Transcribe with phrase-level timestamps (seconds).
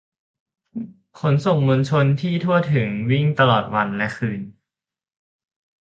[1.19, 4.41] ขนส่งมวลชนที่ทั่วถึง วิ่งตลอดวันและคืน